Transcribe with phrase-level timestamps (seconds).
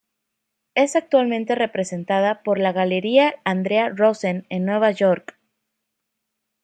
[0.73, 5.37] Es actualmente representada por la Galería Andrea Rosen en Nueva York.